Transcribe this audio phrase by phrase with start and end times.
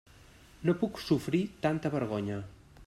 [0.69, 2.43] No puc sofrir tanta vergonya.